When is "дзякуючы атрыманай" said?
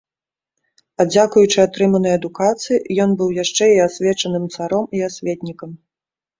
1.11-2.13